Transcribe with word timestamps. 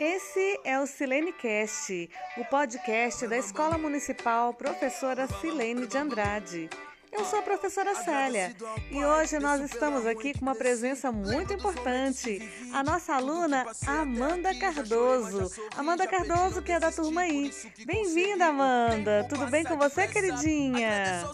Esse 0.00 0.60
é 0.62 0.78
o 0.78 0.86
SileneCast, 0.86 2.08
o 2.36 2.44
podcast 2.44 3.26
da 3.26 3.36
Escola 3.36 3.76
Municipal 3.76 4.54
Professora 4.54 5.26
Silene 5.26 5.88
de 5.88 5.98
Andrade. 5.98 6.70
Eu 7.10 7.24
sou 7.24 7.40
a 7.40 7.42
professora 7.42 7.96
Célia 7.96 8.54
e 8.92 9.04
hoje 9.04 9.40
nós 9.40 9.60
estamos 9.60 10.06
aqui 10.06 10.34
com 10.34 10.42
uma 10.42 10.54
presença 10.54 11.10
muito 11.10 11.52
importante, 11.52 12.40
a 12.72 12.84
nossa 12.84 13.14
aluna 13.14 13.66
Amanda 13.88 14.56
Cardoso. 14.56 15.50
Amanda 15.76 16.06
Cardoso, 16.06 16.62
que 16.62 16.70
é 16.70 16.78
da 16.78 16.92
turma 16.92 17.26
I. 17.26 17.50
Bem-vinda, 17.84 18.46
Amanda! 18.46 19.26
Tudo 19.28 19.46
bem 19.48 19.64
com 19.64 19.76
você, 19.76 20.06
queridinha? 20.06 21.24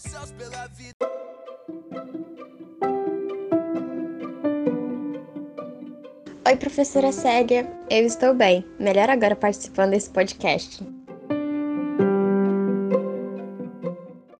Oi, 6.46 6.56
professora 6.56 7.10
Célia. 7.10 7.66
Eu 7.88 8.04
estou 8.04 8.34
bem. 8.34 8.66
Melhor 8.78 9.08
agora 9.08 9.34
participando 9.34 9.92
desse 9.92 10.10
podcast. 10.10 10.86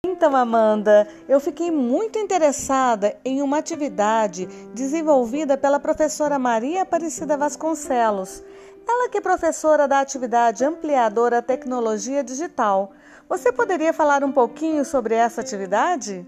Então, 0.06 0.36
Amanda, 0.36 1.08
eu 1.26 1.40
fiquei 1.40 1.70
muito 1.70 2.18
interessada 2.18 3.16
em 3.24 3.40
uma 3.40 3.56
atividade 3.56 4.46
desenvolvida 4.74 5.56
pela 5.56 5.80
professora 5.80 6.38
Maria 6.38 6.82
Aparecida 6.82 7.38
Vasconcelos. 7.38 8.44
Ela 8.86 9.08
que 9.08 9.16
é 9.16 9.20
professora 9.22 9.88
da 9.88 10.00
atividade 10.00 10.62
ampliadora 10.62 11.40
Tecnologia 11.40 12.22
Digital. 12.22 12.92
Você 13.30 13.50
poderia 13.50 13.94
falar 13.94 14.22
um 14.22 14.30
pouquinho 14.30 14.84
sobre 14.84 15.14
essa 15.14 15.40
atividade? 15.40 16.26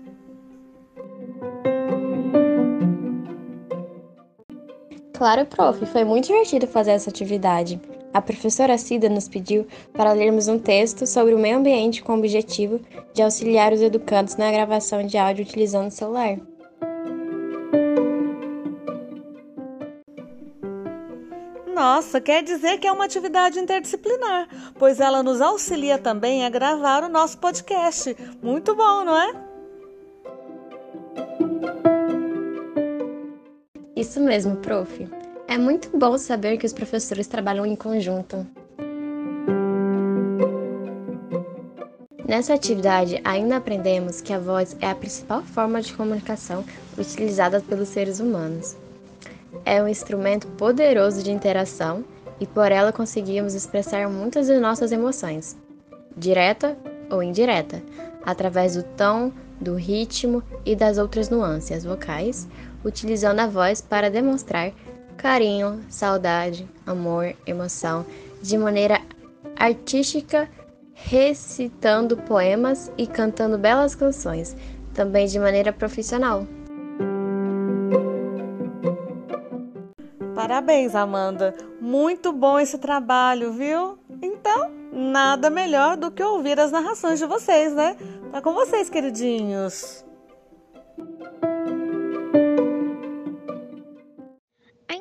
Claro, 5.16 5.46
prof, 5.46 5.86
foi 5.86 6.04
muito 6.04 6.26
divertido 6.26 6.66
fazer 6.66 6.90
essa 6.90 7.08
atividade. 7.08 7.80
A 8.12 8.20
professora 8.20 8.76
Cida 8.76 9.08
nos 9.08 9.26
pediu 9.26 9.66
para 9.94 10.12
lermos 10.12 10.46
um 10.46 10.58
texto 10.58 11.06
sobre 11.06 11.34
o 11.34 11.38
meio 11.38 11.56
ambiente 11.56 12.02
com 12.02 12.12
o 12.12 12.18
objetivo 12.18 12.80
de 13.14 13.22
auxiliar 13.22 13.72
os 13.72 13.80
educandos 13.80 14.36
na 14.36 14.50
gravação 14.50 15.06
de 15.06 15.16
áudio 15.16 15.42
utilizando 15.42 15.88
o 15.88 15.90
celular. 15.90 16.36
Nossa, 21.74 22.20
quer 22.20 22.42
dizer 22.42 22.78
que 22.78 22.86
é 22.86 22.92
uma 22.92 23.06
atividade 23.06 23.58
interdisciplinar, 23.58 24.48
pois 24.78 25.00
ela 25.00 25.22
nos 25.22 25.40
auxilia 25.40 25.98
também 25.98 26.44
a 26.44 26.50
gravar 26.50 27.04
o 27.04 27.08
nosso 27.08 27.38
podcast. 27.38 28.14
Muito 28.42 28.74
bom, 28.74 29.04
não 29.04 29.16
é? 29.16 29.45
Isso 33.96 34.20
mesmo, 34.20 34.56
prof. 34.56 35.08
É 35.48 35.56
muito 35.56 35.96
bom 35.96 36.18
saber 36.18 36.58
que 36.58 36.66
os 36.66 36.72
professores 36.74 37.26
trabalham 37.26 37.64
em 37.64 37.74
conjunto. 37.74 38.46
Nessa 42.28 42.52
atividade, 42.52 43.18
ainda 43.24 43.56
aprendemos 43.56 44.20
que 44.20 44.34
a 44.34 44.38
voz 44.38 44.76
é 44.82 44.90
a 44.90 44.94
principal 44.94 45.42
forma 45.42 45.80
de 45.80 45.94
comunicação 45.94 46.62
utilizada 46.98 47.58
pelos 47.60 47.88
seres 47.88 48.20
humanos. 48.20 48.76
É 49.64 49.82
um 49.82 49.88
instrumento 49.88 50.46
poderoso 50.48 51.22
de 51.22 51.30
interação 51.30 52.04
e 52.38 52.46
por 52.46 52.70
ela 52.70 52.92
conseguimos 52.92 53.54
expressar 53.54 54.10
muitas 54.10 54.46
de 54.46 54.58
nossas 54.58 54.92
emoções, 54.92 55.56
direta 56.14 56.76
ou 57.10 57.22
indireta, 57.22 57.82
através 58.26 58.74
do 58.74 58.82
tom, 58.82 59.32
do 59.58 59.74
ritmo 59.74 60.42
e 60.66 60.76
das 60.76 60.98
outras 60.98 61.30
nuances 61.30 61.84
vocais, 61.84 62.46
utilizando 62.86 63.40
a 63.40 63.46
voz 63.48 63.80
para 63.80 64.08
demonstrar 64.08 64.72
carinho, 65.16 65.84
saudade, 65.88 66.68
amor, 66.86 67.34
emoção, 67.44 68.06
de 68.40 68.56
maneira 68.56 69.00
artística, 69.56 70.48
recitando 70.94 72.16
poemas 72.16 72.92
e 72.96 73.06
cantando 73.06 73.58
belas 73.58 73.94
canções, 73.94 74.56
também 74.94 75.26
de 75.26 75.38
maneira 75.38 75.72
profissional. 75.72 76.46
Parabéns, 80.34 80.94
Amanda. 80.94 81.54
Muito 81.80 82.32
bom 82.32 82.58
esse 82.60 82.78
trabalho, 82.78 83.52
viu? 83.52 83.98
Então, 84.22 84.70
nada 84.92 85.50
melhor 85.50 85.96
do 85.96 86.10
que 86.10 86.22
ouvir 86.22 86.60
as 86.60 86.70
narrações 86.70 87.18
de 87.18 87.26
vocês, 87.26 87.74
né? 87.74 87.96
Tá 88.30 88.40
com 88.40 88.52
vocês, 88.52 88.88
queridinhos. 88.88 90.05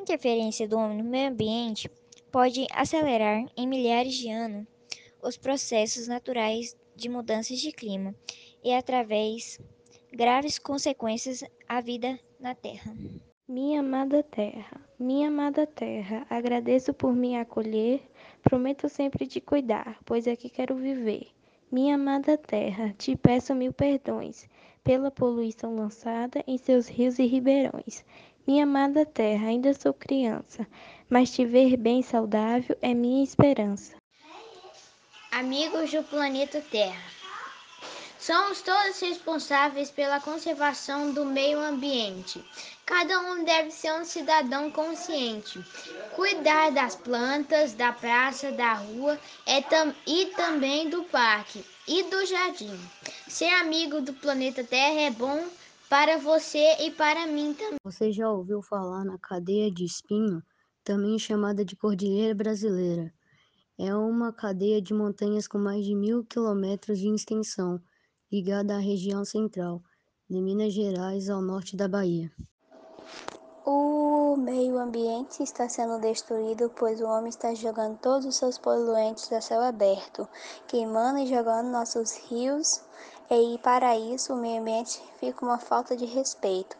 Interferência 0.05 0.67
do 0.67 0.77
homem 0.77 0.99
no 0.99 1.03
meio 1.03 1.29
ambiente 1.29 1.89
pode 2.31 2.67
acelerar 2.71 3.43
em 3.57 3.67
milhares 3.67 4.13
de 4.13 4.29
anos 4.29 4.67
os 5.19 5.35
processos 5.35 6.07
naturais 6.07 6.77
de 6.95 7.09
mudanças 7.09 7.59
de 7.59 7.71
clima 7.71 8.13
e 8.63 8.71
através 8.71 9.59
graves 10.13 10.59
consequências 10.59 11.43
à 11.67 11.81
vida 11.81 12.19
na 12.39 12.53
Terra. 12.53 12.95
Minha 13.47 13.79
amada 13.79 14.21
terra, 14.21 14.79
minha 14.99 15.27
amada 15.27 15.65
terra, 15.65 16.25
agradeço 16.29 16.93
por 16.93 17.15
me 17.15 17.35
acolher, 17.35 18.01
prometo 18.43 18.87
sempre 18.87 19.25
te 19.25 19.41
cuidar, 19.41 19.99
pois 20.05 20.27
aqui 20.27 20.49
quero 20.49 20.75
viver. 20.75 21.27
Minha 21.71 21.95
amada 21.95 22.37
terra, 22.37 22.93
te 22.97 23.15
peço 23.15 23.55
mil 23.55 23.73
perdões 23.73 24.47
pela 24.83 25.09
poluição 25.09 25.75
lançada 25.75 26.43
em 26.47 26.57
seus 26.57 26.87
rios 26.87 27.17
e 27.17 27.25
ribeirões. 27.25 28.05
Minha 28.47 28.63
amada 28.63 29.07
terra, 29.07 29.47
ainda 29.47 29.73
sou 29.73 29.91
criança, 29.91 30.67
mas 31.09 31.31
te 31.31 31.43
ver 31.43 31.75
bem 31.77 32.03
saudável 32.03 32.77
é 32.79 32.93
minha 32.93 33.23
esperança. 33.23 33.95
Amigos 35.31 35.89
do 35.89 36.03
planeta 36.03 36.61
Terra, 36.69 37.11
somos 38.19 38.61
todos 38.61 38.99
responsáveis 38.99 39.89
pela 39.89 40.21
conservação 40.21 41.11
do 41.11 41.25
meio 41.25 41.59
ambiente. 41.59 42.39
Cada 42.85 43.19
um 43.19 43.43
deve 43.43 43.71
ser 43.71 43.91
um 43.93 44.05
cidadão 44.05 44.69
consciente. 44.69 45.59
Cuidar 46.15 46.71
das 46.71 46.95
plantas, 46.95 47.73
da 47.73 47.91
praça, 47.91 48.51
da 48.51 48.75
rua 48.75 49.19
é 49.47 49.59
tam 49.63 49.91
e 50.05 50.27
também 50.27 50.87
do 50.87 51.03
parque 51.05 51.65
e 51.87 52.03
do 52.03 52.23
jardim. 52.27 52.79
Ser 53.27 53.49
amigo 53.55 54.01
do 54.01 54.13
planeta 54.13 54.63
Terra 54.63 55.01
é 55.01 55.09
bom 55.09 55.43
para 55.95 56.17
você 56.17 56.75
e 56.81 56.91
para 56.91 57.25
mim 57.25 57.53
também. 57.53 57.79
Você 57.81 58.11
já 58.11 58.29
ouviu 58.29 58.61
falar 58.61 59.05
na 59.05 59.17
cadeia 59.17 59.71
de 59.71 59.85
espinho, 59.85 60.43
também 60.83 61.17
chamada 61.17 61.63
de 61.63 61.73
Cordilheira 61.73 62.35
Brasileira? 62.35 63.13
É 63.79 63.95
uma 63.95 64.33
cadeia 64.33 64.81
de 64.81 64.93
montanhas 64.93 65.47
com 65.47 65.57
mais 65.57 65.85
de 65.85 65.95
mil 65.95 66.25
quilômetros 66.25 66.99
de 66.99 67.07
extensão, 67.07 67.79
ligada 68.29 68.75
à 68.75 68.77
região 68.77 69.23
central, 69.23 69.81
de 70.29 70.41
Minas 70.41 70.73
Gerais 70.73 71.29
ao 71.29 71.41
norte 71.41 71.77
da 71.77 71.87
Bahia. 71.87 72.29
O 73.65 74.35
meio 74.35 74.77
ambiente 74.77 75.41
está 75.41 75.69
sendo 75.69 75.97
destruído, 76.01 76.69
pois 76.75 76.99
o 76.99 77.05
homem 77.05 77.29
está 77.29 77.53
jogando 77.53 77.97
todos 77.99 78.25
os 78.25 78.35
seus 78.35 78.57
poluentes 78.57 79.31
a 79.31 79.39
céu 79.39 79.61
aberto, 79.61 80.27
queimando 80.67 81.19
e 81.19 81.27
jogando 81.27 81.71
nossos 81.71 82.17
rios, 82.27 82.83
e 83.29 83.57
para 83.57 83.97
isso 83.97 84.33
o 84.33 84.37
meio 84.37 84.61
ambiente 84.61 85.01
fica 85.19 85.43
uma 85.43 85.57
falta 85.57 85.95
de 85.95 86.05
respeito, 86.05 86.77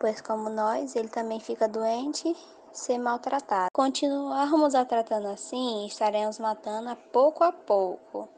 pois 0.00 0.20
como 0.20 0.50
nós, 0.50 0.96
ele 0.96 1.08
também 1.08 1.38
fica 1.38 1.68
doente, 1.68 2.36
ser 2.72 2.98
maltratado. 2.98 3.68
Continuarmos 3.72 4.74
a 4.74 4.84
tratando 4.84 5.28
assim, 5.28 5.86
estaremos 5.86 6.38
matando 6.38 6.88
a 6.88 6.96
pouco 6.96 7.44
a 7.44 7.52
pouco. 7.52 8.28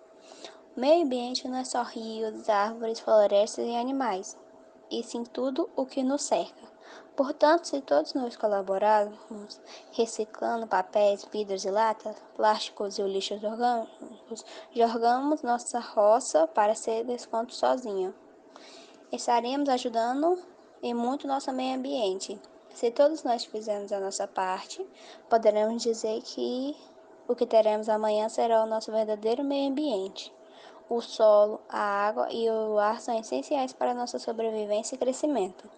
O 0.76 0.80
meio 0.80 1.04
ambiente 1.04 1.48
não 1.48 1.58
é 1.58 1.64
só 1.64 1.82
rios, 1.82 2.48
árvores, 2.48 3.00
florestas 3.00 3.66
e 3.66 3.76
animais, 3.76 4.36
e 4.90 5.02
sim 5.02 5.24
tudo 5.24 5.68
o 5.74 5.86
que 5.86 6.02
nos 6.02 6.22
cerca. 6.22 6.77
Portanto, 7.16 7.66
se 7.66 7.80
todos 7.80 8.14
nós 8.14 8.36
colaborarmos 8.36 9.60
reciclando 9.92 10.66
papéis, 10.66 11.24
vidros 11.32 11.64
e 11.64 11.70
latas, 11.70 12.16
plásticos 12.36 12.98
e 12.98 13.02
lixos 13.02 13.42
orgânicos, 13.42 14.44
jogamos 14.72 15.42
nossa 15.42 15.80
roça 15.80 16.46
para 16.46 16.74
ser 16.74 17.04
desconto 17.04 17.54
sozinho. 17.54 18.14
Estaremos 19.10 19.68
ajudando 19.68 20.38
e 20.82 20.94
muito 20.94 21.26
nosso 21.26 21.52
meio 21.52 21.76
ambiente. 21.76 22.40
Se 22.72 22.90
todos 22.90 23.24
nós 23.24 23.44
fizermos 23.44 23.90
a 23.90 23.98
nossa 23.98 24.28
parte, 24.28 24.86
poderemos 25.28 25.82
dizer 25.82 26.22
que 26.22 26.76
o 27.26 27.34
que 27.34 27.46
teremos 27.46 27.88
amanhã 27.88 28.28
será 28.28 28.62
o 28.62 28.66
nosso 28.66 28.92
verdadeiro 28.92 29.42
meio 29.42 29.70
ambiente. 29.70 30.32
O 30.88 31.00
solo, 31.00 31.60
a 31.68 31.80
água 32.06 32.32
e 32.32 32.48
o 32.48 32.78
ar 32.78 33.00
são 33.00 33.18
essenciais 33.18 33.72
para 33.72 33.92
nossa 33.92 34.18
sobrevivência 34.18 34.94
e 34.94 34.98
crescimento. 34.98 35.68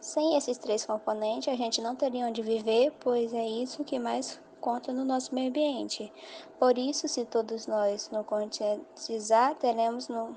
Sem 0.00 0.36
esses 0.36 0.58
três 0.58 0.84
componentes, 0.84 1.52
a 1.52 1.56
gente 1.56 1.80
não 1.80 1.96
teria 1.96 2.26
onde 2.26 2.42
viver, 2.42 2.92
pois 3.00 3.32
é 3.32 3.46
isso 3.46 3.84
que 3.84 3.98
mais 3.98 4.40
conta 4.60 4.92
no 4.92 5.04
nosso 5.04 5.34
meio 5.34 5.48
ambiente. 5.48 6.12
Por 6.58 6.76
isso, 6.76 7.08
se 7.08 7.24
todos 7.24 7.66
nós 7.66 8.10
nos 8.10 8.26
conscientizar, 8.26 9.54
teremos 9.54 10.08
no, 10.08 10.36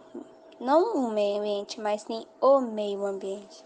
não 0.59 0.97
um 0.97 1.11
meio 1.11 1.39
ambiente, 1.39 1.79
mas 1.79 2.01
sim 2.03 2.25
o 2.41 2.59
meio 2.59 3.05
ambiente. 3.05 3.63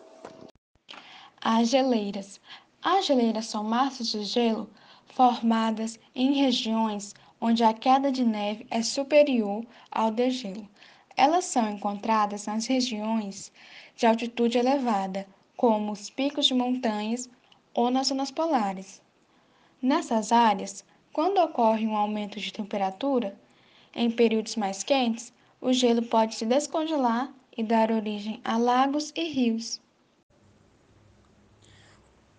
As 1.42 1.70
geleiras. 1.70 2.40
As 2.82 3.06
geleiras 3.06 3.46
são 3.46 3.64
massas 3.64 4.08
de 4.08 4.24
gelo 4.24 4.70
formadas 5.08 6.00
em 6.16 6.34
regiões 6.34 7.14
onde 7.40 7.64
a 7.64 7.74
queda 7.74 8.12
de 8.12 8.24
neve 8.24 8.66
é 8.70 8.82
superior 8.82 9.66
ao 9.92 10.10
degelo. 10.12 10.68
Elas 11.16 11.46
são 11.46 11.70
encontradas 11.70 12.46
nas 12.46 12.66
regiões 12.66 13.52
de 13.96 14.06
altitude 14.06 14.58
elevada, 14.58 15.28
como 15.56 15.92
os 15.92 16.10
picos 16.10 16.46
de 16.46 16.54
montanhas 16.54 17.30
ou 17.74 17.90
nas 17.90 18.08
zonas 18.08 18.32
polares. 18.32 19.02
Nessas 19.82 20.32
áreas, 20.32 20.84
quando 21.12 21.38
ocorre 21.40 21.86
um 21.86 21.96
aumento 21.96 22.40
de 22.40 22.52
temperatura, 22.52 23.38
em 23.94 24.10
períodos 24.10 24.56
mais 24.56 24.84
quentes, 24.84 25.32
o 25.62 25.72
gelo 25.72 26.02
pode 26.02 26.36
se 26.36 26.46
descongelar 26.46 27.34
e 27.56 27.64
dar 27.64 27.92
origem 27.92 28.42
a 28.44 28.58
lagos 28.58 29.12
e 29.16 29.24
rios. 29.30 29.80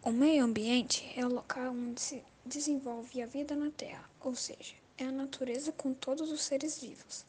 O 0.02 0.10
meio 0.10 0.44
ambiente 0.44 1.10
é 1.16 1.24
o 1.24 1.32
local 1.32 1.72
onde 1.72 2.00
se 2.00 2.22
desenvolve 2.44 3.22
a 3.22 3.26
vida 3.26 3.54
na 3.54 3.70
Terra, 3.70 4.04
ou 4.20 4.34
seja, 4.34 4.74
é 4.98 5.04
a 5.04 5.12
natureza 5.12 5.72
com 5.72 5.94
todos 5.94 6.30
os 6.30 6.42
seres 6.42 6.80
vivos 6.80 7.24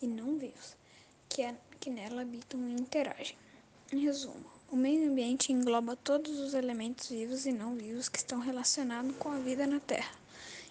e 0.00 0.06
não 0.06 0.38
vivos 0.38 0.76
que, 1.28 1.42
é, 1.42 1.54
que 1.78 1.90
nela 1.90 2.22
habitam 2.22 2.68
e 2.68 2.72
interagem. 2.72 3.36
Em 3.92 3.98
resumo, 3.98 4.44
o 4.70 4.76
meio 4.76 5.10
ambiente 5.10 5.52
engloba 5.52 5.96
todos 5.96 6.38
os 6.38 6.54
elementos 6.54 7.08
vivos 7.08 7.44
e 7.44 7.52
não 7.52 7.74
vivos 7.74 8.08
que 8.08 8.18
estão 8.18 8.38
relacionados 8.38 9.12
com 9.18 9.30
a 9.30 9.36
vida 9.36 9.66
na 9.66 9.80
Terra 9.80 10.10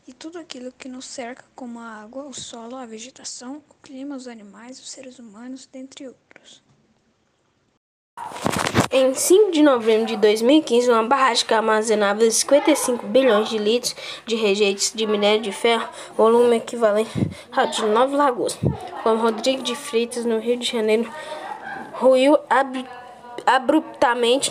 e 0.08 0.14
tudo 0.14 0.40
aquilo 0.40 0.72
que 0.72 0.90
nos 0.90 1.06
cerca, 1.06 1.44
como 1.54 1.80
a 1.80 2.02
água, 2.02 2.24
o 2.24 2.34
solo, 2.34 2.76
a 2.76 2.86
vegetação, 2.86 3.62
o 3.70 3.76
clima, 3.84 4.16
os 4.16 4.28
animais, 4.28 4.80
os 4.80 4.90
seres 4.90 5.20
humanos, 5.20 5.70
dentre 5.72 6.08
outros. 6.08 6.64
Em 8.92 9.14
5 9.14 9.52
de 9.52 9.62
novembro 9.62 10.08
de 10.08 10.18
2015, 10.18 10.90
uma 10.90 11.04
barragem 11.04 11.46
que 11.46 11.54
armazenava 11.54 12.30
55 12.30 13.06
bilhões 13.06 13.50
de 13.50 13.60
litros 13.60 13.96
de 14.26 14.36
rejeitos 14.36 14.92
de 14.96 15.06
minério 15.06 15.44
de 15.44 15.52
ferro, 15.52 15.88
volume 16.18 16.58
equivalente 16.58 17.12
ao 17.52 17.68
de 17.68 17.86
Nove 17.86 18.16
Lagoas, 18.16 18.58
com 19.04 19.16
Rodrigo 19.16 19.62
de 19.62 19.76
Freitas, 19.76 20.26
no 20.26 20.40
Rio 20.40 20.58
de 20.58 20.66
Janeiro, 20.66 21.08
ruiu 21.94 22.36
abruptamente 22.50 23.09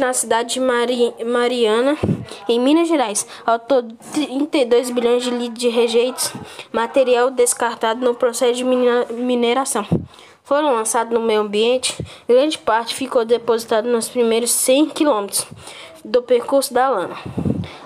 na 0.00 0.12
cidade 0.12 0.54
de 0.54 0.60
Mari 0.60 1.14
Mariana, 1.24 1.96
em 2.48 2.58
Minas 2.58 2.88
Gerais. 2.88 3.24
Ao 3.46 3.56
todo, 3.56 3.94
32 4.12 4.90
bilhões 4.90 5.22
de 5.22 5.30
litros 5.30 5.58
de 5.58 5.68
rejeitos, 5.68 6.32
material 6.72 7.30
descartado 7.30 8.04
no 8.04 8.12
processo 8.12 8.54
de 8.54 8.64
mineração. 8.64 9.86
Foram 10.42 10.74
lançados 10.74 11.12
no 11.12 11.24
meio 11.24 11.42
ambiente, 11.42 11.96
grande 12.28 12.58
parte 12.58 12.92
ficou 12.92 13.24
depositada 13.24 13.88
nos 13.88 14.08
primeiros 14.08 14.50
100 14.50 14.86
quilômetros 14.86 15.46
do 16.04 16.20
percurso 16.20 16.74
da 16.74 16.88
lama. 16.88 17.16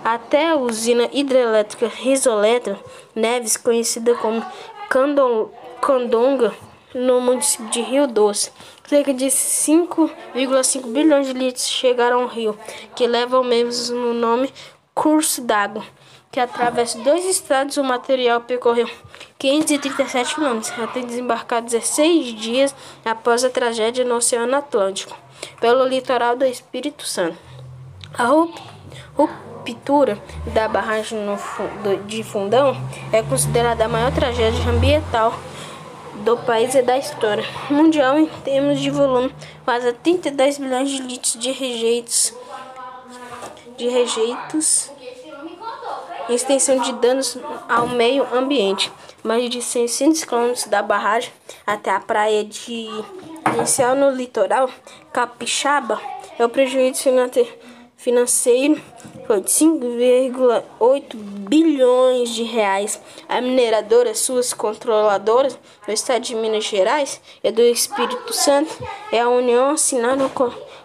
Até 0.03 0.49
a 0.49 0.57
usina 0.57 1.11
hidrelétrica 1.13 1.89
Risoletro 1.89 2.79
Neves, 3.15 3.59
conhecida 3.59 4.15
como 4.15 4.43
Candonga, 4.89 6.55
no 6.95 7.21
município 7.21 7.67
de 7.67 7.83
Rio 7.83 8.07
Doce. 8.07 8.51
Cerca 8.87 9.15
de 9.15 9.27
5,5 9.27 10.87
bilhões 10.93 11.27
de 11.27 11.33
litros 11.33 11.67
chegaram 11.69 12.23
ao 12.23 12.29
rio, 12.29 12.59
que 12.95 13.07
leva 13.07 13.41
o 13.41 13.45
mesmo 13.45 14.13
nome 14.13 14.53
curso 14.95 15.41
d'água, 15.41 15.83
que 16.31 16.39
atravessa 16.39 16.99
dois 16.99 17.25
estados. 17.25 17.77
O 17.77 17.85
material 17.85 18.41
percorreu 18.43 18.89
537 19.39 20.35
quilômetros 20.35 20.73
até 20.79 21.01
desembarcar 21.01 21.63
16 21.63 22.35
dias 22.35 22.75
após 23.05 23.45
a 23.45 23.51
tragédia 23.51 24.05
no 24.05 24.17
Oceano 24.17 24.57
Atlântico, 24.57 25.17
pelo 25.61 25.87
litoral 25.87 26.37
do 26.37 26.45
Espírito 26.45 27.07
Santo. 27.07 27.39
A 28.19 28.27
ruptura 29.15 30.21
da 30.53 30.69
barragem 30.69 31.19
de 32.07 32.23
Fundão 32.23 32.77
é 33.13 33.23
considerada 33.23 33.87
a 33.87 33.89
maior 33.89 34.13
tragédia 34.13 34.71
ambiental 34.71 35.33
do 36.25 36.37
país 36.39 36.75
e 36.75 36.83
da 36.83 36.97
história. 36.97 37.45
Mundial 37.71 38.19
em 38.19 38.27
termos 38.27 38.81
de 38.81 38.91
volume, 38.91 39.35
quase 39.65 39.93
32 39.93 40.59
bilhões 40.59 40.91
de 40.91 41.03
litros 41.03 41.39
de 41.39 41.51
rejeitos, 41.51 42.35
de 43.77 43.89
rejeitos, 43.89 44.91
extensão 46.29 46.79
de 46.79 46.93
danos 46.95 47.37
ao 47.69 47.89
meio 47.89 48.27
ambiente, 48.35 48.93
mais 49.23 49.49
de 49.51 49.61
600 49.61 50.25
quilômetros 50.25 50.65
da 50.67 50.83
barragem 50.83 51.33
até 51.67 51.91
a 51.91 52.01
praia 52.01 52.45
de 52.45 52.89
inicial 53.57 53.95
no 53.95 54.11
litoral 54.11 54.69
capixaba. 55.13 56.01
É 56.39 56.45
o 56.45 56.49
prejuízo 56.49 57.03
financeiro 57.97 58.81
foi 59.27 59.41
de 59.41 59.51
5,8 59.51 61.15
bilhões 61.15 62.31
de 62.31 62.43
reais. 62.43 63.01
A 63.29 63.41
mineradora, 63.41 64.15
suas 64.15 64.53
controladoras, 64.53 65.59
do 65.87 65.93
estado 65.93 66.23
de 66.23 66.35
Minas 66.35 66.65
Gerais 66.65 67.21
e 67.43 67.51
do 67.51 67.63
Espírito 67.63 68.33
Santo, 68.33 68.73
e 69.13 69.19
a 69.19 69.29
União 69.29 69.71
assinaram 69.71 70.31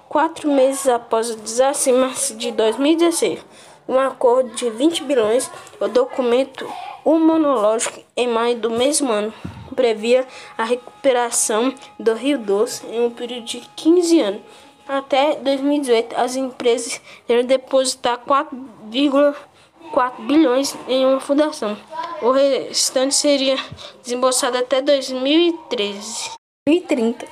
quatro 0.08 0.50
meses 0.52 0.88
após 0.88 1.30
o 1.30 1.38
desastre 1.38 1.92
em 1.92 1.98
março 1.98 2.36
de 2.36 2.52
2016 2.52 3.40
um 3.88 4.00
acordo 4.00 4.50
de 4.54 4.70
20 4.70 5.04
bilhões. 5.04 5.50
O 5.80 5.88
documento 5.88 6.68
monológico 7.06 8.02
em 8.16 8.28
maio 8.28 8.58
do 8.58 8.70
mesmo 8.70 9.12
ano 9.12 9.34
previa 9.76 10.28
a 10.58 10.64
recuperação 10.64 11.74
do 11.98 12.14
Rio 12.14 12.38
Doce 12.38 12.86
em 12.88 13.06
um 13.06 13.10
período 13.10 13.46
de 13.46 13.62
15 13.76 14.20
anos. 14.20 14.42
Até 14.88 15.36
2018, 15.36 16.16
as 16.16 16.38
empresas 16.38 17.02
devem 17.28 17.46
depositar 17.46 18.24
4,4 18.26 20.26
bilhões 20.26 20.76
em 20.88 21.06
uma 21.06 21.20
fundação. 21.20 21.78
O 22.22 22.32
restante 22.32 23.14
seria 23.14 23.58
desembolsado 24.02 24.58
até 24.58 24.82
2013. 24.82 26.32
2030. 26.66 27.28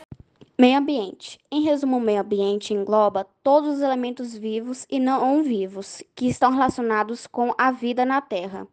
Meio 0.58 0.78
ambiente. 0.78 1.40
Em 1.52 1.62
resumo, 1.62 1.98
o 1.98 2.02
meio 2.02 2.22
ambiente 2.22 2.74
engloba 2.74 3.26
todos 3.42 3.76
os 3.76 3.82
elementos 3.82 4.36
vivos 4.36 4.86
e 4.90 5.00
não 5.00 5.42
vivos 5.42 6.04
que 6.14 6.28
estão 6.28 6.52
relacionados 6.52 7.26
com 7.26 7.54
a 7.58 7.72
vida 7.72 8.06
na 8.06 8.22
Terra. 8.22 8.68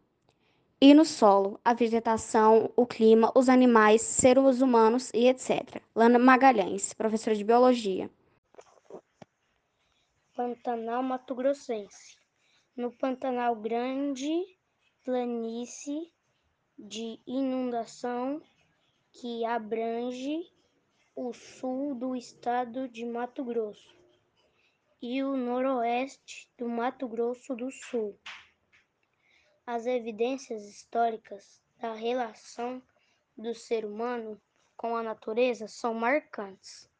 E 0.79 0.93
no 0.93 1.05
solo, 1.05 1.59
a 1.63 1.73
vegetação, 1.73 2.69
o 2.75 2.85
clima, 2.85 3.31
os 3.33 3.47
animais, 3.47 4.01
seres 4.01 4.61
humanos 4.61 5.09
e 5.13 5.27
etc. 5.27 5.81
Lana 5.95 6.19
Magalhães, 6.19 6.93
professora 6.93 7.35
de 7.35 7.43
biologia. 7.43 8.09
Pantanal 10.35 11.03
Mato 11.03 11.35
Grossense. 11.35 12.17
No 12.75 12.91
Pantanal 12.91 13.55
Grande, 13.55 14.43
planície 15.05 16.11
de 16.75 17.19
inundação 17.27 18.41
que 19.11 19.45
abrange 19.45 20.51
o 21.15 21.33
sul 21.33 21.93
do 21.93 22.15
estado 22.15 22.89
de 22.89 23.05
Mato 23.05 23.43
Grosso 23.43 23.95
e 24.99 25.21
o 25.21 25.37
noroeste 25.37 26.49
do 26.57 26.67
Mato 26.67 27.07
Grosso 27.07 27.55
do 27.55 27.69
Sul. 27.69 28.19
As 29.67 29.85
evidências 29.85 30.63
históricas 30.63 31.61
da 31.77 31.93
relação 31.93 32.81
do 33.37 33.53
ser 33.53 33.85
humano 33.85 34.41
com 34.75 34.95
a 34.95 35.03
natureza 35.03 35.67
são 35.67 35.93
marcantes. 35.93 36.91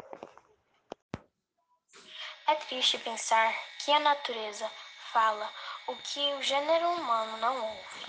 É 2.47 2.55
triste 2.55 2.99
pensar 2.99 3.55
que 3.79 3.91
a 3.91 3.99
natureza 3.99 4.71
fala 5.11 5.49
o 5.89 5.97
que 5.97 6.21
o 6.35 6.43
gênero 6.43 6.87
humano 6.91 7.39
não 7.39 7.57
ouve. 7.57 8.07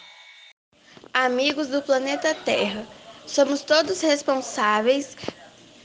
Amigos 1.14 1.68
do 1.68 1.82
planeta 1.82 2.36
Terra, 2.36 2.86
somos 3.26 3.62
todos 3.62 4.02
responsáveis 4.02 5.16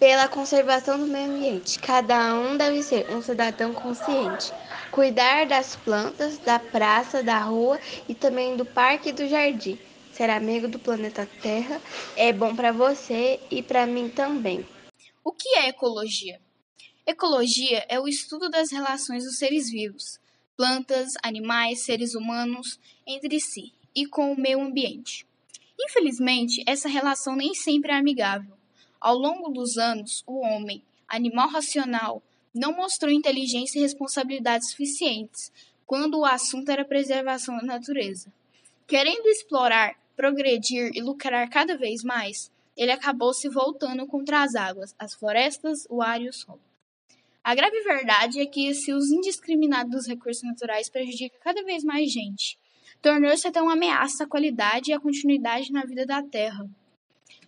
pela 0.01 0.27
conservação 0.27 0.99
do 0.99 1.07
meio 1.07 1.31
ambiente. 1.31 1.79
Cada 1.79 2.35
um 2.35 2.57
deve 2.57 2.83
ser 2.83 3.09
um 3.11 3.23
cidadão 3.23 3.73
consciente. 3.73 4.53
Cuidar 4.91 5.47
das 5.47 5.77
plantas, 5.77 6.39
da 6.39 6.59
praça, 6.59 7.23
da 7.23 7.39
rua 7.39 7.79
e 8.09 8.15
também 8.15 8.57
do 8.57 8.65
parque 8.65 9.11
e 9.11 9.13
do 9.13 9.29
jardim. 9.29 9.79
Ser 10.13 10.31
amigo 10.31 10.67
do 10.67 10.79
planeta 10.81 11.29
Terra 11.41 11.81
é 12.17 12.33
bom 12.33 12.57
para 12.57 12.73
você 12.73 13.39
e 13.51 13.63
para 13.63 13.87
mim 13.87 14.09
também. 14.09 14.67
O 15.29 15.33
que 15.33 15.57
é 15.57 15.71
ecologia? 15.71 16.41
Ecologia 17.05 17.85
é 17.89 17.99
o 17.99 18.07
estudo 18.07 18.49
das 18.49 18.71
relações 18.71 19.25
dos 19.25 19.39
seres 19.39 19.69
vivos, 19.69 20.21
plantas, 20.57 21.15
animais, 21.21 21.85
seres 21.85 22.15
humanos 22.15 22.79
entre 23.05 23.41
si 23.41 23.73
e 23.93 24.07
com 24.07 24.33
o 24.33 24.41
meio 24.41 24.61
ambiente. 24.61 25.27
Infelizmente, 25.81 26.63
essa 26.65 26.89
relação 26.89 27.35
nem 27.35 27.55
sempre 27.55 27.91
é 27.91 27.97
amigável. 27.97 28.57
Ao 29.01 29.19
longo 29.19 29.51
dos 29.51 29.77
anos, 29.77 30.23
o 30.29 30.39
homem, 30.39 30.81
animal 31.09 31.49
racional, 31.49 32.23
não 32.55 32.77
mostrou 32.77 33.11
inteligência 33.11 33.81
e 33.81 33.83
responsabilidade 33.83 34.71
suficientes 34.71 35.51
quando 35.85 36.21
o 36.21 36.25
assunto 36.25 36.69
era 36.69 36.85
preservação 36.85 37.57
da 37.57 37.65
natureza. 37.65 38.33
Querendo 38.87 39.27
explorar, 39.27 39.97
progredir 40.15 40.93
e 40.95 41.03
lucrar 41.03 41.51
cada 41.51 41.77
vez 41.77 42.05
mais, 42.05 42.49
ele 42.77 42.93
acabou 42.93 43.33
se 43.33 43.49
voltando 43.49 44.07
contra 44.07 44.43
as 44.43 44.55
águas, 44.55 44.95
as 44.99 45.15
florestas, 45.15 45.87
o 45.89 46.03
ar 46.03 46.21
e 46.21 46.29
o 46.29 46.33
solo. 46.33 46.61
A 47.43 47.55
grave 47.55 47.81
verdade 47.83 48.41
é 48.41 48.47
que 48.47 48.67
esse 48.67 48.93
uso 48.93 49.15
indiscriminado 49.15 49.91
dos 49.91 50.07
recursos 50.07 50.43
naturais 50.43 50.89
prejudica 50.89 51.39
cada 51.41 51.63
vez 51.63 51.85
mais 51.85 52.11
gente, 52.11 52.59
tornou-se 53.01 53.47
até 53.47 53.63
uma 53.63 53.75
ameaça 53.75 54.25
à 54.25 54.27
qualidade 54.27 54.91
e 54.91 54.95
à 54.95 55.01
continuidade 55.01 55.73
na 55.73 55.85
vida 55.85 56.05
da 56.05 56.23
Terra. 56.23 56.69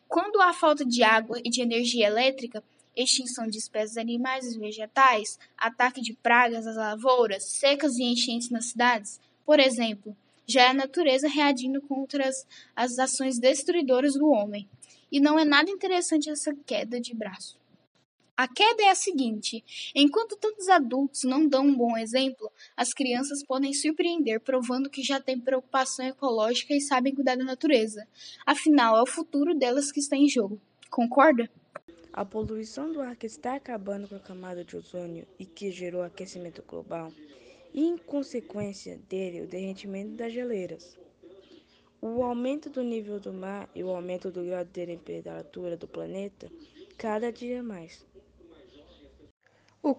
Quando 0.06 0.40
há 0.40 0.52
falta 0.52 0.84
de 0.84 1.02
água 1.02 1.38
e 1.44 1.50
de 1.50 1.60
energia 1.60 2.06
elétrica, 2.06 2.62
extinção 2.96 3.46
de 3.46 3.58
espécies 3.58 3.96
animais 3.96 4.46
e 4.46 4.58
vegetais, 4.58 5.38
ataque 5.56 6.00
de 6.00 6.14
pragas 6.14 6.66
às 6.66 6.76
lavouras, 6.76 7.44
secas 7.44 7.96
e 7.96 8.04
enchentes 8.04 8.50
nas 8.50 8.66
cidades, 8.66 9.20
por 9.44 9.60
exemplo, 9.60 10.16
já 10.46 10.62
é 10.62 10.68
a 10.68 10.74
natureza 10.74 11.28
reagindo 11.28 11.80
contra 11.82 12.26
as, 12.26 12.46
as 12.74 12.98
ações 12.98 13.38
destruidoras 13.38 14.14
do 14.14 14.30
homem. 14.30 14.68
E 15.10 15.20
não 15.20 15.38
é 15.38 15.44
nada 15.44 15.70
interessante 15.70 16.30
essa 16.30 16.54
queda 16.66 17.00
de 17.00 17.14
braço. 17.14 17.58
A 18.38 18.46
queda 18.46 18.84
é 18.84 18.90
a 18.90 18.94
seguinte: 18.94 19.64
enquanto 19.92 20.36
tantos 20.36 20.68
adultos 20.68 21.24
não 21.24 21.48
dão 21.48 21.66
um 21.66 21.76
bom 21.76 21.98
exemplo, 21.98 22.48
as 22.76 22.94
crianças 22.94 23.44
podem 23.44 23.74
surpreender 23.74 24.40
provando 24.40 24.88
que 24.88 25.02
já 25.02 25.20
têm 25.20 25.40
preocupação 25.40 26.06
ecológica 26.06 26.72
e 26.72 26.80
sabem 26.80 27.12
cuidar 27.12 27.36
da 27.36 27.42
natureza. 27.42 28.06
Afinal, 28.46 28.96
é 28.96 29.02
o 29.02 29.06
futuro 29.06 29.56
delas 29.56 29.90
que 29.90 29.98
está 29.98 30.16
em 30.16 30.28
jogo. 30.28 30.60
Concorda? 30.88 31.50
A 32.12 32.24
poluição 32.24 32.92
do 32.92 33.00
ar 33.00 33.16
que 33.16 33.26
está 33.26 33.56
acabando 33.56 34.06
com 34.06 34.14
a 34.14 34.20
camada 34.20 34.64
de 34.64 34.76
ozônio 34.76 35.26
e 35.36 35.44
que 35.44 35.72
gerou 35.72 36.02
aquecimento 36.02 36.62
global, 36.62 37.12
e 37.74 37.84
em 37.84 37.98
consequência 37.98 39.00
dele, 39.08 39.42
o 39.42 39.48
derretimento 39.48 40.12
das 40.12 40.32
geleiras. 40.32 40.96
O 42.00 42.22
aumento 42.22 42.70
do 42.70 42.82
nível 42.82 43.18
do 43.18 43.32
mar 43.32 43.68
e 43.74 43.82
o 43.82 43.90
aumento 43.90 44.30
do 44.30 44.44
grau 44.44 44.64
de 44.64 44.70
temperatura 44.70 45.76
do 45.76 45.88
planeta 45.88 46.48
cada 46.96 47.32
dia 47.32 47.60
mais. 47.60 48.06
O, 49.82 49.96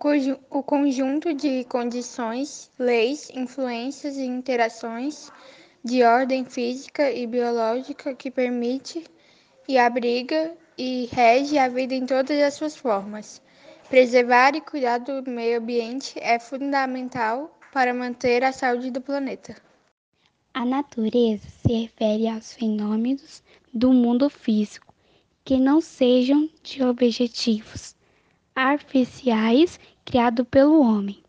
o 0.49 0.63
conjunto 0.63 1.33
de 1.33 1.65
condições, 1.65 2.71
leis, 2.79 3.29
influências 3.33 4.15
e 4.15 4.23
interações 4.23 5.29
de 5.83 6.03
ordem 6.03 6.45
física 6.45 7.11
e 7.11 7.27
biológica 7.27 8.13
que 8.13 8.31
permite 8.31 9.03
e 9.67 9.77
abriga 9.77 10.55
e 10.77 11.09
rege 11.11 11.57
a 11.57 11.67
vida 11.67 11.93
em 11.93 12.05
todas 12.05 12.39
as 12.39 12.53
suas 12.53 12.77
formas. 12.77 13.41
Preservar 13.89 14.55
e 14.55 14.61
cuidar 14.61 14.99
do 14.99 15.29
meio 15.29 15.59
ambiente 15.59 16.17
é 16.19 16.39
fundamental 16.39 17.59
para 17.73 17.93
manter 17.93 18.43
a 18.43 18.53
saúde 18.53 18.89
do 18.89 19.01
planeta. 19.01 19.68
A 20.53 20.65
natureza 20.65 21.47
se 21.47 21.71
refere 21.73 22.27
aos 22.27 22.53
fenômenos 22.53 23.43
do 23.73 23.93
mundo 23.93 24.29
físico 24.29 24.93
que 25.45 25.57
não 25.57 25.79
sejam 25.79 26.49
de 26.63 26.83
objetivos 26.83 27.95
artificiais 28.55 29.79
criados 30.03 30.45
pelo 30.49 30.81
homem. 30.81 31.23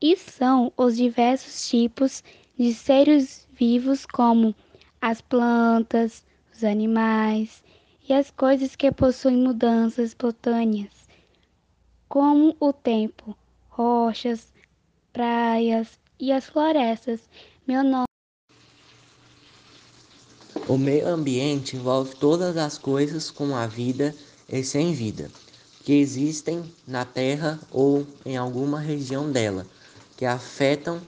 E 0.00 0.16
são 0.16 0.72
os 0.76 0.96
diversos 0.96 1.68
tipos 1.68 2.22
de 2.58 2.74
seres 2.74 3.48
vivos, 3.52 4.04
como 4.04 4.54
as 5.00 5.20
plantas, 5.20 6.24
os 6.52 6.64
animais 6.64 7.62
e 8.08 8.12
as 8.12 8.30
coisas 8.30 8.74
que 8.74 8.90
possuem 8.90 9.36
mudanças 9.36 10.14
botânicas, 10.14 11.08
como 12.08 12.56
o 12.58 12.72
tempo, 12.72 13.36
rochas, 13.68 14.52
praias 15.12 15.98
e 16.18 16.32
as 16.32 16.48
florestas. 16.48 17.28
Meu 17.66 17.84
nome 17.84 18.07
o 20.68 20.76
meio 20.76 21.08
ambiente 21.08 21.76
envolve 21.76 22.14
todas 22.16 22.56
as 22.56 22.76
coisas 22.76 23.30
com 23.30 23.56
a 23.56 23.66
vida 23.66 24.14
e 24.48 24.62
sem 24.62 24.92
vida 24.92 25.30
que 25.88 25.94
existem 25.94 26.62
na 26.86 27.06
Terra 27.06 27.58
ou 27.72 28.06
em 28.26 28.36
alguma 28.36 28.78
região 28.78 29.32
dela, 29.32 29.66
que 30.18 30.26
afetam 30.26 31.00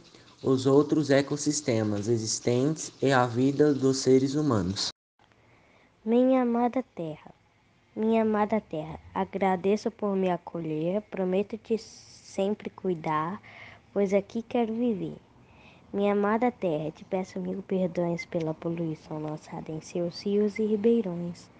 os 0.42 0.64
outros 0.64 1.10
ecossistemas 1.10 2.08
existentes 2.08 2.90
e 3.02 3.12
a 3.12 3.26
vida 3.26 3.74
dos 3.74 3.98
seres 3.98 4.34
humanos. 4.34 4.88
Minha 6.02 6.40
amada 6.40 6.82
Terra, 6.94 7.30
minha 7.94 8.22
amada 8.22 8.58
Terra, 8.58 8.98
agradeço 9.14 9.90
por 9.90 10.16
me 10.16 10.30
acolher, 10.30 11.02
prometo 11.10 11.58
te 11.58 11.76
sempre 11.76 12.70
cuidar, 12.70 13.38
pois 13.92 14.14
aqui 14.14 14.40
quero 14.40 14.72
viver. 14.72 15.18
Minha 15.92 16.12
amada 16.12 16.52
Terra, 16.52 16.90
te 16.90 17.04
peço 17.04 17.40
mil 17.40 17.62
perdões 17.62 18.24
pela 18.26 18.54
poluição 18.54 19.18
lançada 19.18 19.72
em 19.72 19.80
seus 19.80 20.22
rios 20.22 20.58
e 20.58 20.64
ribeirões. 20.64 21.50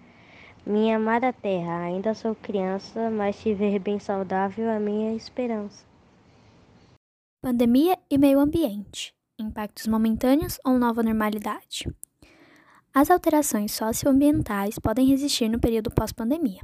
Minha 0.65 0.97
amada 0.97 1.33
terra, 1.33 1.85
ainda 1.85 2.13
sou 2.13 2.35
criança, 2.35 3.09
mas 3.09 3.41
te 3.41 3.51
ver 3.51 3.79
bem 3.79 3.97
saudável 3.97 4.69
é 4.69 4.79
minha 4.79 5.15
esperança. 5.15 5.83
Pandemia 7.41 7.97
e 8.11 8.17
meio 8.19 8.39
ambiente. 8.39 9.11
Impactos 9.39 9.87
momentâneos 9.87 10.59
ou 10.63 10.77
nova 10.77 11.01
normalidade? 11.01 11.89
As 12.93 13.09
alterações 13.09 13.71
socioambientais 13.71 14.77
podem 14.77 15.07
resistir 15.07 15.49
no 15.49 15.59
período 15.59 15.89
pós-pandemia. 15.89 16.61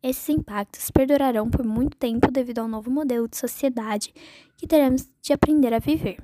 Esses 0.00 0.28
impactos 0.28 0.88
perdurarão 0.92 1.50
por 1.50 1.64
muito 1.64 1.96
tempo 1.96 2.30
devido 2.30 2.60
ao 2.60 2.68
novo 2.68 2.92
modelo 2.92 3.26
de 3.26 3.36
sociedade 3.36 4.14
que 4.56 4.68
teremos 4.68 5.10
de 5.20 5.32
aprender 5.32 5.74
a 5.74 5.80
viver. 5.80 6.22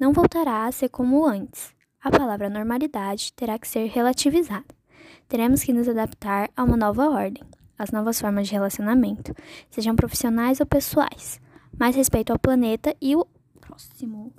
Não 0.00 0.14
voltará 0.14 0.64
a 0.64 0.72
ser 0.72 0.88
como 0.88 1.26
antes. 1.26 1.74
A 2.02 2.10
palavra 2.10 2.48
normalidade 2.48 3.34
terá 3.34 3.58
que 3.58 3.68
ser 3.68 3.86
relativizada. 3.90 4.64
Teremos 5.28 5.62
que 5.62 5.74
nos 5.74 5.86
adaptar 5.86 6.48
a 6.56 6.64
uma 6.64 6.74
nova 6.74 7.10
ordem, 7.10 7.44
às 7.78 7.90
novas 7.90 8.18
formas 8.18 8.48
de 8.48 8.54
relacionamento, 8.54 9.34
sejam 9.70 9.94
profissionais 9.94 10.58
ou 10.58 10.64
pessoais. 10.64 11.38
Mais 11.78 11.94
respeito 11.94 12.32
ao 12.32 12.38
planeta 12.38 12.96
e 12.98 13.14
o 13.14 13.26
próximo. 13.60 14.32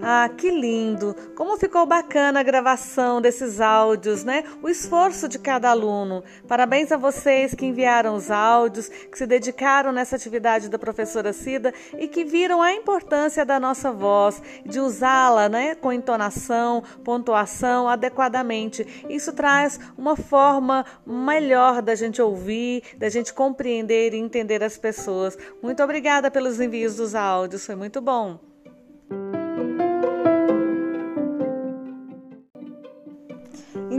Ah, 0.00 0.28
que 0.28 0.50
lindo! 0.50 1.14
Como 1.34 1.56
ficou 1.56 1.84
bacana 1.84 2.40
a 2.40 2.42
gravação 2.42 3.20
desses 3.20 3.60
áudios, 3.60 4.22
né? 4.22 4.44
O 4.62 4.68
esforço 4.68 5.28
de 5.28 5.38
cada 5.38 5.70
aluno. 5.70 6.22
Parabéns 6.46 6.92
a 6.92 6.96
vocês 6.96 7.52
que 7.52 7.66
enviaram 7.66 8.14
os 8.14 8.30
áudios, 8.30 8.88
que 8.88 9.18
se 9.18 9.26
dedicaram 9.26 9.90
nessa 9.90 10.14
atividade 10.14 10.68
da 10.68 10.78
professora 10.78 11.32
Cida 11.32 11.74
e 11.98 12.06
que 12.06 12.24
viram 12.24 12.62
a 12.62 12.72
importância 12.72 13.44
da 13.44 13.58
nossa 13.58 13.90
voz, 13.90 14.40
de 14.64 14.78
usá-la, 14.78 15.48
né, 15.48 15.74
com 15.74 15.92
entonação, 15.92 16.82
pontuação 17.04 17.88
adequadamente. 17.88 19.04
Isso 19.08 19.32
traz 19.32 19.80
uma 19.96 20.16
forma 20.16 20.84
melhor 21.04 21.82
da 21.82 21.94
gente 21.94 22.22
ouvir, 22.22 22.82
da 22.96 23.08
gente 23.08 23.34
compreender 23.34 24.14
e 24.14 24.18
entender 24.18 24.62
as 24.62 24.78
pessoas. 24.78 25.36
Muito 25.60 25.82
obrigada 25.82 26.30
pelos 26.30 26.60
envios 26.60 26.96
dos 26.96 27.14
áudios, 27.16 27.66
foi 27.66 27.74
muito 27.74 28.00
bom. 28.00 28.47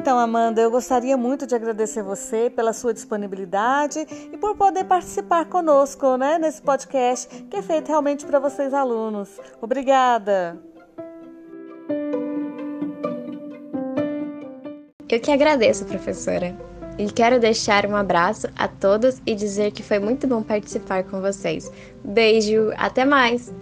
Então, 0.10 0.18
Amanda, 0.18 0.60
eu 0.60 0.72
gostaria 0.72 1.16
muito 1.16 1.46
de 1.46 1.54
agradecer 1.54 2.02
você 2.02 2.50
pela 2.50 2.74
sua 2.74 2.92
disponibilidade 2.96 4.00
e 4.34 4.36
por 4.40 4.58
poder 4.58 4.86
participar 4.86 5.46
conosco 5.46 6.18
né, 6.18 6.40
nesse 6.40 6.60
podcast 6.64 7.28
que 7.44 7.56
é 7.56 7.62
feito 7.62 7.90
realmente 7.90 8.26
para 8.26 8.40
vocês, 8.40 8.74
alunos. 8.74 9.30
Obrigada! 9.62 10.60
Eu 15.08 15.20
que 15.20 15.32
agradeço, 15.32 15.86
professora. 15.86 16.58
E 16.98 17.06
quero 17.12 17.40
deixar 17.40 17.86
um 17.86 17.96
abraço 17.96 18.48
a 18.58 18.68
todos 18.68 19.22
e 19.28 19.36
dizer 19.36 19.72
que 19.72 19.84
foi 19.84 20.00
muito 20.00 20.26
bom 20.26 20.42
participar 20.42 21.04
com 21.04 21.22
vocês. 21.22 21.72
Beijo, 22.04 22.74
até 22.78 23.06
mais! 23.06 23.54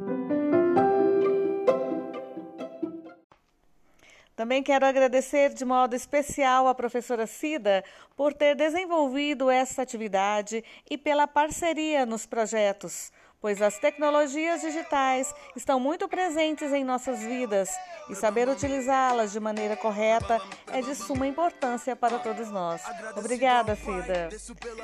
Também 4.48 4.64
quero 4.64 4.86
agradecer 4.86 5.54
de 5.54 5.66
modo 5.66 5.94
especial 5.94 6.70
à 6.70 6.74
professora 6.74 7.28
Cida 7.28 7.84
por 8.16 8.34
ter 8.34 8.56
desenvolvido 8.56 9.50
essa 9.50 9.82
atividade 9.82 10.64
e 10.90 10.98
pela 10.98 11.28
parceria 11.28 12.06
nos 12.06 12.26
projetos 12.26 13.12
pois 13.40 13.62
as 13.62 13.78
tecnologias 13.78 14.62
digitais 14.62 15.34
estão 15.56 15.80
muito 15.80 16.08
presentes 16.08 16.74
em 16.74 16.84
nossas 16.84 17.20
vidas 17.20 17.70
e 18.10 18.16
saber 18.16 18.48
utilizá-las 18.50 19.32
de 19.32 19.40
maneira 19.40 19.76
correta 19.76 20.42
é 20.68 20.82
de 20.82 20.96
suma 20.96 21.28
importância 21.28 21.96
para 21.96 22.20
todos 22.20 22.50
nós. 22.50 22.82
Obrigada, 23.16 23.76
Cida. 23.76 24.30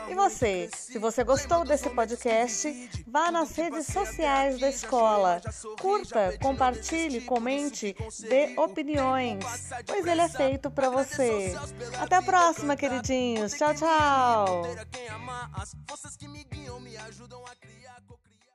E 0.10 0.15
você, 0.15 0.69
se 0.74 1.00
você 1.00 1.24
gostou 1.24 1.63
desse 1.63 1.89
podcast, 1.89 3.03
vá 3.07 3.31
nas 3.31 3.55
redes 3.55 3.88
sociais 3.88 4.60
da 4.60 4.69
escola, 4.69 5.41
curta, 5.79 6.38
compartilhe, 6.41 7.22
comente, 7.22 7.95
dê 8.19 8.53
opiniões, 8.57 9.43
pois 9.86 10.05
ele 10.05 10.22
é 10.22 10.29
feito 10.29 10.69
para 10.69 10.89
você. 10.89 11.55
Até 12.00 12.17
a 12.17 12.22
próxima, 12.22 12.75
queridinhos. 12.75 13.53
Tchau, 13.53 13.74
tchau. 13.74 14.63